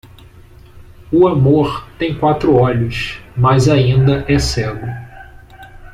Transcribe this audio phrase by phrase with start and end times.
[1.13, 4.87] O amor tem quatro olhos, mas ainda é cego.